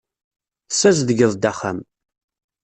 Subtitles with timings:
[0.67, 1.79] Tessazedgeḍ-d axxam.